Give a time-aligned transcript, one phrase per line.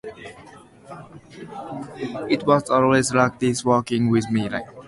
[2.27, 4.65] It was always like this, working with Mike.